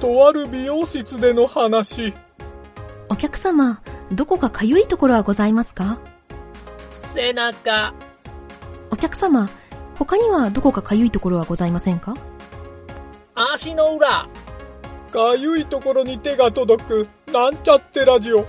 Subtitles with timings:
[0.00, 2.14] とある美容室での話。
[3.10, 6.00] お客様、どこかかゆいところはございますか？
[7.14, 7.92] 背中、
[8.90, 9.48] お客様、
[9.96, 12.14] 他にはどこかかゆいところはございませんか？
[13.34, 14.26] 足の裏、
[15.12, 18.46] かゆいところに手が届く、なんちゃってラジオ。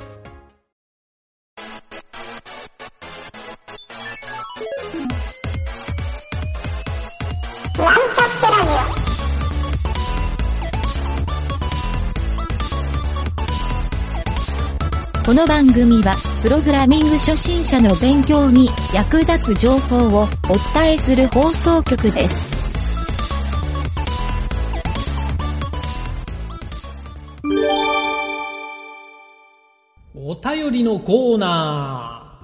[15.32, 20.28] この番組は、プログラミング初心者の勉強に役立つ情報をお
[20.74, 22.36] 伝えする放送局です。
[30.14, 32.38] お便りのコーナ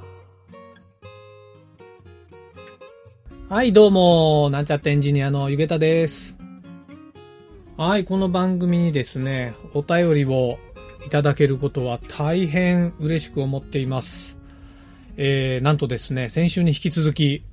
[3.50, 3.54] ー。
[3.54, 6.38] はい、どうも、なんちゃってエンジニアのゆげたです。
[7.76, 10.58] はい、この番組にですね、お便りを
[11.08, 14.36] いただけることは大変嬉しく思っています。
[15.16, 17.46] えー、なんとですね、先週に引き続き、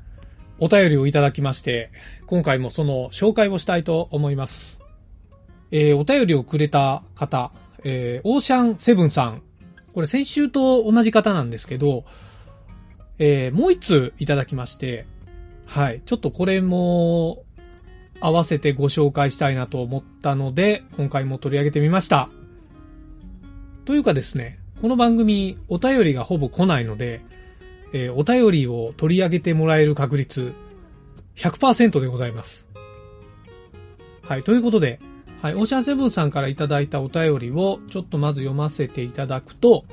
[0.59, 1.93] お便りをいただきまして、
[2.27, 4.77] 今回もその紹介をしたいと思います。
[5.71, 7.53] えー、お便りをくれた方、
[7.85, 9.43] えー、オーシャンセブンさん。
[9.93, 12.05] これ先週と同じ方なんですけど、
[13.21, 15.07] えー、もう一通いただきまして、
[15.65, 16.03] はい。
[16.05, 17.45] ちょっとこれも、
[18.21, 22.29] 合わせてご紹介したいなと思ったので、今回も取り上げてみました。
[23.85, 27.21] というかですね、この番組、お便りがほぼ来ないので、
[27.93, 30.53] えーお便りを取り上げてもらえる確率、
[31.37, 32.67] 100%でございます。
[34.23, 34.43] はい。
[34.43, 35.01] ということで、
[35.43, 35.55] はい。
[35.55, 39.85] オーシャンセブンさんからいただいたお便りを、ちょっとまず読ませていただくと、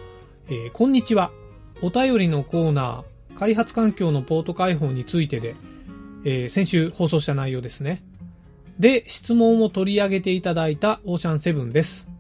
[0.48, 1.32] えーこんにちは。
[1.82, 5.56] お便りのコーナー、開発環境のポート開放についてで、
[6.24, 8.04] えー先週放送した内容ですね。
[8.80, 12.11] で、質問を取り上げていただいたオーシャンセブンです。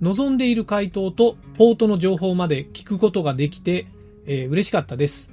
[0.00, 3.86] 望んでいる回答とポートの情報まで聞くことができて、
[4.26, 5.28] えー嬉しかったです。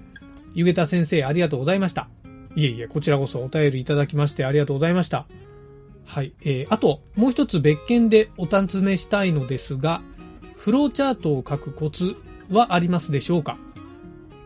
[0.54, 2.08] ゆげた先生ありがとうございました。
[2.56, 5.26] いえいえ、こちらこそお便りいただきましてありがとうございました。
[6.06, 6.34] はい。
[6.42, 10.02] えー、あと、もう一つ別件でお尋ねしたいのですが、
[10.56, 12.16] フローチャートを書くコツ
[12.52, 13.58] はありますでしょうか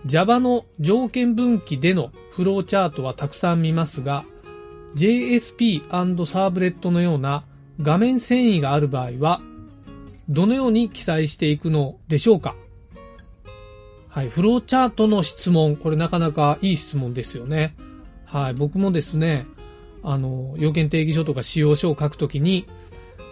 [0.06, 4.24] ?Java の条件分岐でのフローチャートはたくさん見ますが、
[4.96, 5.82] JSP&
[6.26, 7.44] サーブレットのような
[7.82, 9.42] 画面遷移がある場合は、
[10.30, 12.56] どのように記載していくのでしょうか？
[14.10, 17.76] はい、フローチャートの質問、これなかなかいい質問ですよね。
[18.26, 19.46] はい、僕もですね、
[20.04, 22.66] あの、要件定義書とか使用書を書くときに、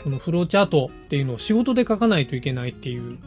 [0.03, 3.17] このフローチャートっていうのを仕事で書かないといけないっていう、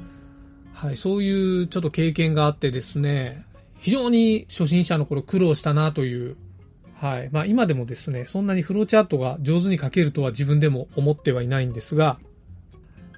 [0.73, 3.45] はい、そういうちょっと経験があってですね、
[3.81, 6.37] 非常に初心者の頃苦労したなという、
[6.95, 12.21] はい、まあ今でもですね、そんなにフローチャートが上手に書けるとは自分でも思ってはいないんですが、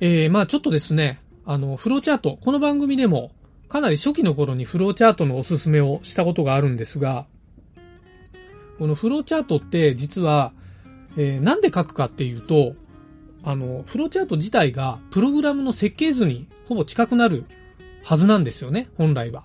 [0.00, 3.32] えー、まあちょっとですね、あの、フローチャート、この番組でも
[3.68, 7.26] かなり初期の頃にフローチャートのおすすめをしたことがあるんですが、
[8.78, 10.52] このフローチャートって実は、
[11.16, 12.74] えーなんで書くかっていうと、
[13.42, 17.44] あの、フローチャート自体がプログラムの設計図にほぼ近くなる
[18.02, 19.44] はずなんですよね、本来は。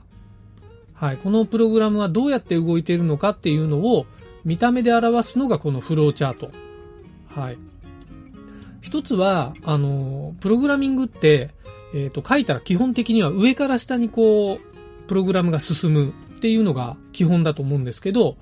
[0.93, 4.05] はい、このプログラムはどうやって動いているのかっていうのを
[4.45, 6.51] 見た目で表すのがこのフローチャート。
[7.27, 7.57] はい。
[8.85, 11.49] 一つは、あの、プログラミングって、
[11.95, 18.37] えっ、と、書いたら基本的には上から下にこう、プログラムが進むっていうのが基本だと思うんですけど、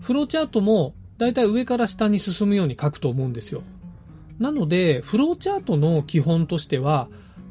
[0.00, 3.62] フローチャートもだいたい上から下に進むように書くと思うんですよ。
[4.40, 7.06] なので、フローチャートの基本としては、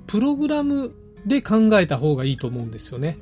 [0.06, 0.92] プログラム
[1.26, 3.20] で考えた方がいいと思うんですよね。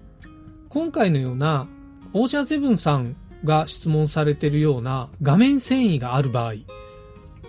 [0.69, 1.67] 今回のような、
[2.13, 6.55] オーシャンセブンさんが質問されているような画面遷移がある場合、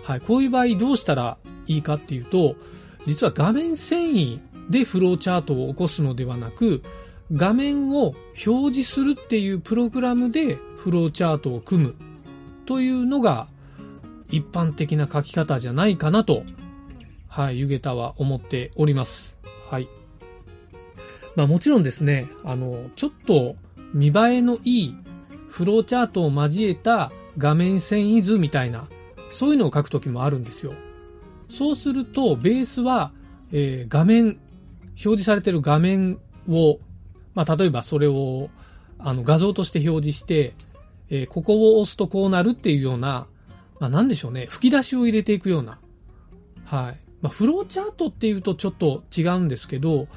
[0.03, 1.37] はい、こういう場合どうしたら
[1.67, 2.55] いいかっていうと、
[3.05, 6.81] 実は画面遷移でフローチャートを起こすのではなく、
[7.31, 8.13] 画面を
[8.45, 11.95] 表示するっていうプログラムでフローチャートを組む
[12.65, 13.47] というのが
[14.29, 16.43] 一般的な書き方じゃないかなと、
[17.27, 19.35] はい、ゆげたは思っております。
[19.69, 19.87] はい。
[21.35, 23.55] まあもちろんですね、あの、ちょっと
[23.93, 24.95] 見栄えのいい
[25.49, 28.87] フローチャートを交えた画面遷移図みたいな、
[29.31, 30.73] そういうのを書くときもあるんですよ。
[31.49, 33.11] そうすると、ベースは、
[33.51, 34.39] えー画面、
[34.91, 36.19] 表示されている画面
[36.49, 36.79] を、
[37.33, 38.49] まあ例えばそれを、
[38.99, 40.53] あの画像として表示して、
[41.09, 43.27] えーここを押すとこうなるっていうような、
[43.79, 45.79] まあなんでしょうね、吹き出しを入れていくような、
[46.65, 46.99] はい。
[47.21, 50.07] まあフローチャートっていうとちょっと違うんですけど、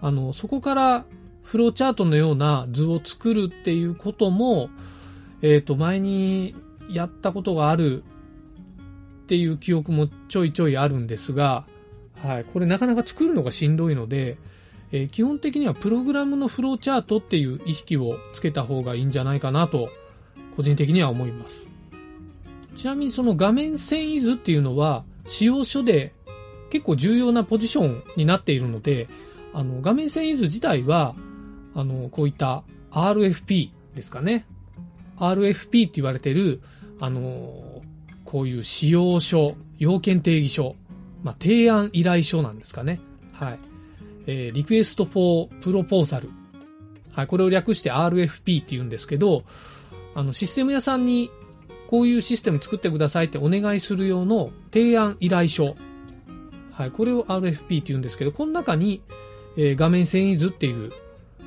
[0.00, 1.04] あの、そこから
[1.42, 4.70] フローチャートのような図を作るっていうことも、
[5.42, 6.54] えっ、と、前に
[6.88, 8.02] やったことがある
[9.24, 11.64] っていう記憶もちょいちょいあるんですが、
[12.22, 12.44] はい。
[12.44, 14.36] これなかなか作るのがしんどいので、
[14.92, 19.88] えー基本的にはプログラムのフローチャートっていう意識をつけた方がいいんじゃないかなと、
[20.56, 21.64] 個人的には思います。
[22.76, 26.12] ちなみにその画面遷移図っていうのは、使用書で
[26.70, 29.08] 結構重要なポジションになっているので、
[29.54, 31.14] あの、画面遷移図自体は、
[31.74, 34.44] あの、こういった RFP ですかね。
[35.16, 36.60] RFP って言われてる、
[37.00, 37.82] あの、
[38.34, 40.74] こういう使用書、要件定義書、
[41.22, 42.98] まあ、提案依頼書なんですかね。
[43.32, 43.58] はい。
[44.26, 46.28] えー、Request for Proposal。
[47.12, 49.44] はい、これを略して RFP って言うんですけど、
[50.16, 51.30] あの、システム屋さんに、
[51.86, 55.76] こういうシステム作ってくださいってお願いする用の提案依頼書。
[56.72, 59.00] はい、これを RFP って言うんですけど、この中に、
[59.56, 60.90] えー画面遷移図っていう、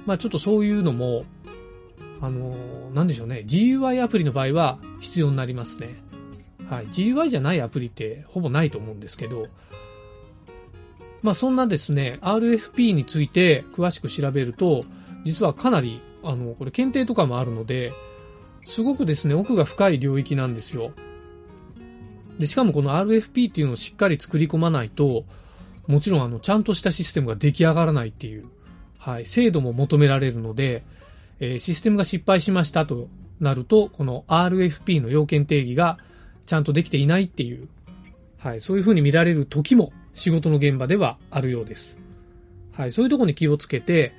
[0.05, 1.25] まあちょっとそういうのも、
[2.21, 6.06] あのーなんでしょうね、GUI アプリの場合は必要になりますね。
[6.69, 9.47] はい、GUI じゃないアプリってほぼないと思うんですけど、
[11.21, 14.85] まあそんなですね、RFP について詳しく調べると、
[15.23, 17.91] 実はかなり、あの、これ検定とかもあるので、
[18.65, 20.91] すごくですね、奥が深い領域なんですよ。
[22.37, 25.25] で、しかもこの RFP っていうのをしっかり作り込まないと、
[25.87, 28.45] もちろんあの、ちゃんとしたシステムが出来上がらないっていう、
[28.97, 30.83] はい、精度も求められるので、
[31.39, 33.07] えーシステムが失敗しましたと
[33.39, 35.97] なると、この RFP の要件定義が
[36.47, 37.67] ちゃんとできていないっていう、
[38.39, 41.97] はい、そういう風に見られる時も仕事の現場ではあるようです。
[42.71, 44.13] はい、そういうとこに気をつけて、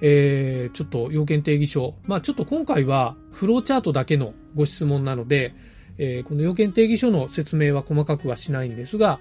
[0.00, 1.94] えー、ちょっと要件定義書。
[2.04, 5.54] まあちょっと今回はフローチャートだけのご質問なので、
[5.98, 9.18] えーこの要件定義書の説明は細かくはしないんですが、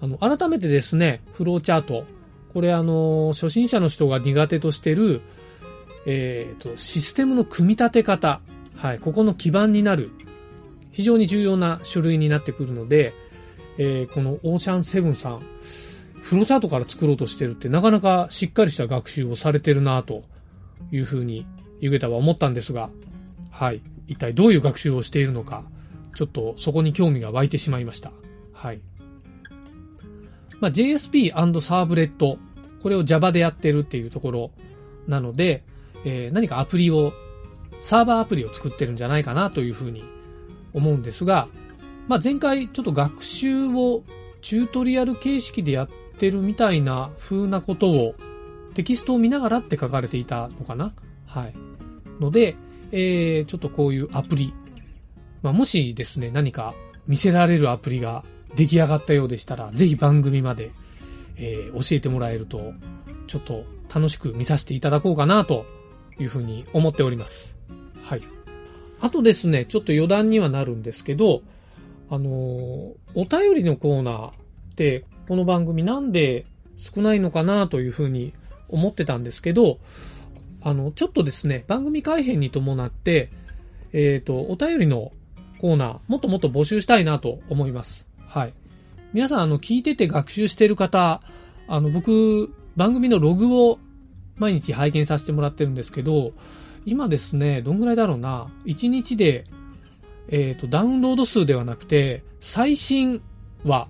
[0.00, 2.04] あの、改めてですね、フローチャート。
[2.52, 5.22] これあの、初心者の人が苦手としてる、
[6.06, 8.40] えっ、と、システムの組み立て方。
[8.76, 10.10] はい、ここの基盤になる。
[10.94, 13.12] 非常に重要な書類になってくるので、
[13.78, 15.42] えーこのオーシャンセブンさん、
[16.22, 20.22] フローチャートから作ろうとしてるってなかなかしっかりした学習をされてるなと
[20.92, 21.46] いうふうに、
[21.80, 22.90] ゆげたは思ったんですが、
[23.50, 23.82] はい。
[24.06, 25.64] 一体どういう学習をしているのか、
[26.14, 28.12] ちょっとそこに興味が湧いてしまいました。
[28.52, 28.80] はい。
[30.60, 32.38] まあ、JSP& サーブレット、
[32.84, 34.50] これを Java でやってるっていうところ
[35.08, 35.64] なので、
[36.04, 37.12] えー何かアプリを、
[37.82, 40.04] サーバーアプリを作ってるんじゃないかなというふうに
[40.74, 41.48] 思うんですが、
[42.08, 44.02] まあ、前回ちょっと学習を
[44.42, 45.88] チュートリアル形式でやっ
[46.18, 48.14] てるみたいな風なことを
[48.74, 50.92] テキストを見ながらって書かれていたのかな？
[51.24, 51.54] はい。
[52.20, 52.56] ので、
[52.92, 54.52] えー、ちょっとこういうアプリ、
[55.42, 56.74] まあ、もしですね、何か
[57.06, 58.24] 見せられるアプリが
[58.56, 60.72] 出来上がったようでしたら、ぜひ番組まで、
[61.36, 62.72] えー教えてもらえると、
[63.26, 65.64] ちょっと楽しく見させていただこうかなと
[66.18, 67.54] いうふうに思っております。
[68.02, 68.20] はい。
[69.04, 71.42] あとですね、ちょっと余談にはなるんですけど、
[72.08, 72.96] あのお
[73.28, 74.34] 便りのコーナーっ
[74.76, 76.46] て、この番組なんで
[76.78, 78.32] 少ないのかなというふうに
[78.66, 79.78] 思ってたんですけど、
[80.62, 83.28] あの、ちょっとですね、番組改編に伴って、
[83.92, 85.12] えっ、と、お便りの
[85.60, 88.06] コーナー、もっともっと募集したいなと思います。
[88.26, 88.54] はい。
[89.12, 91.20] 皆さん、あの、聞いてて学習してる方、
[91.68, 93.78] あの、僕、番組のログを
[94.36, 96.32] 毎日拝見させてもらってるんですけど、
[96.86, 99.44] 今ですね、どんぐらいだろうな、1日で、
[100.28, 103.22] えっ、と、ダウンロード数ではなくて、最新
[103.64, 103.88] は、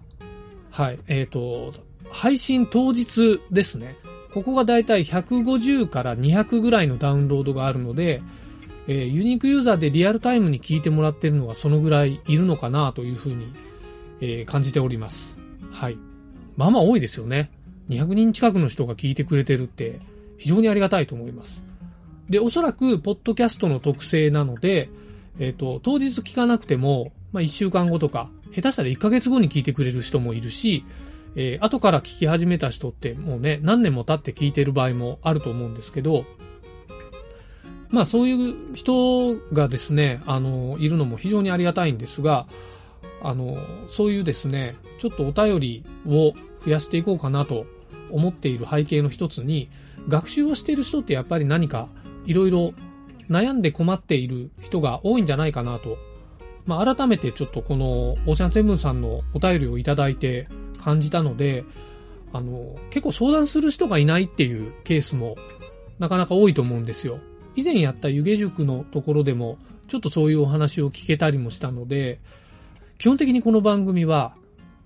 [0.70, 1.74] はい、えっ、と、
[2.10, 3.96] 配信当日ですね。
[4.32, 8.20] ここがだいたい150から200ぐらいのダウンロードがあるので、
[8.86, 13.46] えーユニークユーザーでリアルタイムに聞いてもらってるのがそのぐらいいるのかなというふうに、
[14.20, 15.34] えー感じております。
[15.70, 15.96] はい。
[16.56, 17.50] まあまあ多いですよね。
[17.88, 20.00] 200人近くの人が聞いてくれてるって
[20.38, 21.63] 非常にありがたいと思います。
[22.28, 24.88] で、おそらく、ポッドキャストの特性なので、
[25.38, 30.84] えっ、と、当日聞かなくても、まあ、1週間後とか、下手したら1ヶ月後に聞いてくれる人もいるし、
[31.36, 36.24] えー後から聞き始めた人ってもうね、何年も経って聞いてる場合もあると思うんですけど、
[37.90, 42.46] まあそういう人がですね、あの、いるのも非常にありがたいんですが、
[43.22, 43.56] あの、
[43.88, 47.66] そういうですね、ちょっとお便りを増やしていこうかなと
[48.10, 49.70] 思っている背景の一つに、
[50.08, 51.88] 学習をしている人ってやっぱり何か
[52.26, 52.74] いろいろ
[53.28, 55.98] 悩んで困っている人が多いんじゃないかなと。
[56.66, 61.64] まあ、改めてちょっとこのオーシャンセブンさんのお便りをいただいて感じたので、
[62.32, 65.36] あの、結構相談する人がいないっていうケースも
[65.98, 67.18] なかなか多いと思うんですよ。
[67.54, 72.18] 以前やった湯気塾のところでもちょっとそういうお話を聞けたりもしたので、
[72.98, 74.34] 基本的にこの番組は、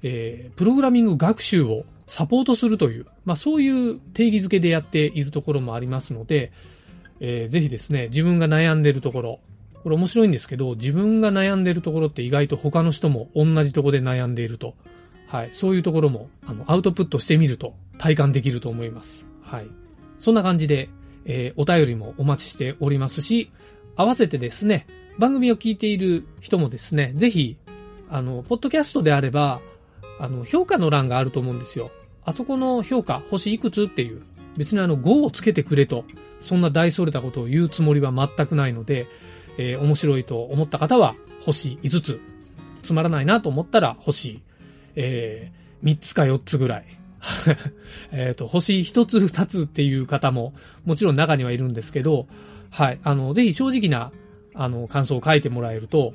[0.02, 6.52] えープログラミング学習をサポートするという、まあそういう定義づけでやっているところもありますので、
[7.20, 9.40] えーぜひですね、自分が悩んでるところ、
[9.82, 14.74] これ面白いんですけど、自分が悩んでるところって意外と他の人も同じとこで悩んでいると。
[15.28, 15.50] はい。
[15.52, 19.26] そういうところも、あの、アウトプットしてみると体感できると思います。
[19.42, 19.66] はい。
[20.18, 20.88] そんな感じで、
[21.24, 23.50] えーお便りもお待ちしておりますし、
[23.96, 24.86] 合わせてですね、
[25.18, 27.56] 番組を聞いている人もですね、ぜひ、
[28.10, 29.60] あの、ポッドキャストであれば、
[30.18, 31.90] あの、評価の欄があると思うんですよ。
[32.24, 34.22] あそこの評価、星いくつっていう、
[34.58, 36.04] 別にあの、5をつけてくれと、
[36.40, 39.06] そんな大それたことを言うつもりは全くないので、
[39.56, 42.20] えー面白いと思った方は、星5つ。
[42.82, 44.42] つまらないなと思ったら、星、
[44.96, 46.86] えー3つか4つぐらい。
[48.12, 50.52] えっと、星1つ2つっていう方も、
[50.84, 52.26] もちろん中にはいるんですけど、
[52.70, 52.98] はい。
[53.02, 54.12] あの、ぜひ正直な、
[54.54, 56.14] あの、感想を書いてもらえると、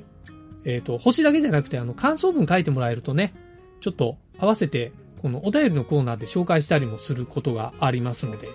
[0.64, 3.34] えっ、と、星だけじゃなくて、あの、感想文書いてもらえるとね、
[3.80, 4.92] ちょっと合わせて、
[5.24, 8.46] このお便りのコーナーで紹介したりもすることがありますので、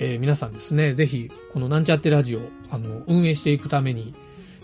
[0.00, 2.40] えー皆さんですね、ぜひ、このなんちゃってラジオ、
[2.70, 4.12] あの、運営していくために、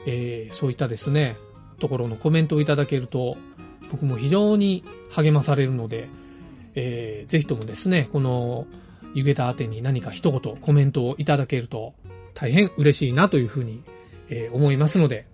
[0.04, 1.36] えーそういったですね、
[1.78, 3.36] ところのコメントをいただけると、
[3.88, 6.08] 僕も非常に励まされるので、
[6.74, 8.66] えーぜひともですね、この、
[9.14, 11.94] ゆげた宛てに何か一言コメントをいただけると、
[12.34, 13.84] 大変嬉しいなというふうに、
[14.28, 15.28] えー思いますので、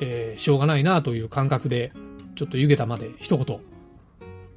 [0.00, 1.92] えーしょうがないなという感覚で、
[2.36, 3.60] ちょっとゆげたまで一言、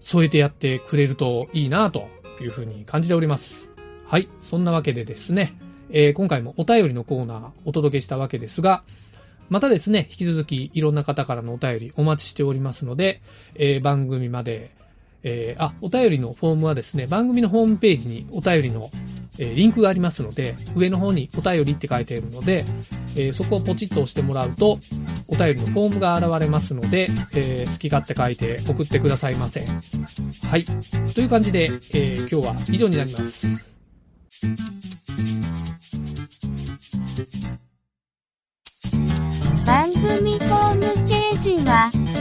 [0.01, 2.07] 添えてやってくれるといいなと
[2.41, 3.67] いうふうに感じております。
[4.05, 4.27] はい。
[4.41, 5.53] そんなわけでですね、
[5.91, 8.83] えー今回もお便りのコーナーお届けしたわけですが、
[9.49, 13.21] またですね、引き続きいろんな方からのお便りお待ちしておりますので、
[13.55, 14.71] えー番組まで、
[15.23, 18.89] えーあ、お便りのフォームはですね、番組のホームページにお便りの、
[19.37, 22.63] えーリンクがありますので、上の方にお便りって書いてあるので、
[23.15, 24.79] えーそこをポチッと押してもらうと、
[25.27, 29.65] お便りのフォームが現れますので、え好き勝手書いて送ってくださいませ。
[30.47, 30.63] はい。
[31.13, 34.78] という感じで、え今日は以上になります。